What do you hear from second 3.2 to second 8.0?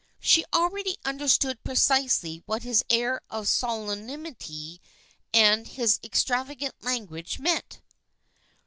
of solemnity and his extravagant language meant.